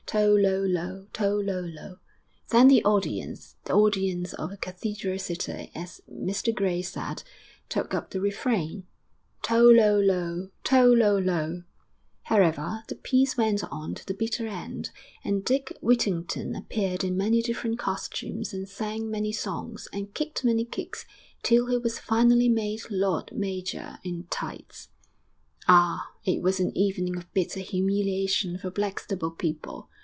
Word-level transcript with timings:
_Tol, 0.13 0.41
lol, 0.41 0.67
lol, 0.69 1.07
Tol, 1.13 1.41
lol, 1.45 1.71
lol. 1.73 1.97
Then 2.49 2.67
the 2.67 2.83
audience, 2.83 3.55
the 3.63 3.71
audience 3.73 4.33
of 4.33 4.51
a 4.51 4.57
cathedral 4.57 5.17
city, 5.17 5.71
as 5.73 6.01
Mr 6.11 6.53
Gray 6.53 6.81
said, 6.81 7.23
took 7.69 7.93
up 7.93 8.09
the 8.09 8.19
refrain, 8.19 8.83
Tol, 9.41 9.73
lol, 9.77 10.03
lol, 10.05 10.49
Tol, 10.65 10.97
lol, 10.97 11.21
lol. 11.23 11.63
However, 12.23 12.83
the 12.89 12.95
piece 12.95 13.37
went 13.37 13.63
on 13.71 13.95
to 13.95 14.05
the 14.05 14.13
bitter 14.13 14.45
end, 14.47 14.89
and 15.23 15.45
Dick 15.45 15.77
Whittington 15.81 16.57
appeared 16.57 17.05
in 17.05 17.15
many 17.15 17.41
different 17.41 17.79
costumes 17.79 18.53
and 18.53 18.67
sang 18.67 19.09
many 19.09 19.31
songs, 19.31 19.87
and 19.93 20.13
kicked 20.13 20.43
many 20.43 20.65
kicks, 20.65 21.05
till 21.41 21.67
he 21.67 21.77
was 21.77 21.99
finally 21.99 22.49
made 22.49 22.81
Lord 22.89 23.31
Mayor 23.31 23.99
in 24.03 24.25
tights. 24.29 24.89
Ah, 25.69 26.11
it 26.25 26.41
was 26.41 26.59
an 26.59 26.77
evening 26.77 27.15
of 27.15 27.31
bitter 27.33 27.61
humiliation 27.61 28.57
for 28.57 28.69
Blackstable 28.69 29.31
people. 29.31 29.87